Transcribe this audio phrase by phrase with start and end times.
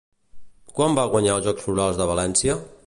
[0.79, 2.61] Quan va guanyar els Jocs Florals de València?